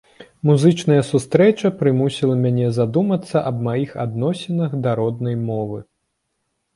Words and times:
Музычная 0.49 1.01
сустрэча 1.09 1.69
прымусіла 1.81 2.37
мяне 2.45 2.69
задумацца 2.77 3.43
аб 3.49 3.59
маіх 3.67 3.93
адносінах 4.05 4.71
да 4.87 4.95
роднай 5.01 5.35
мовы. 5.47 5.79